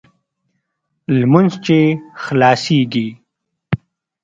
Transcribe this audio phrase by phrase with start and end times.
[1.17, 1.77] لمونځ چې
[2.23, 3.07] خلاصېږي.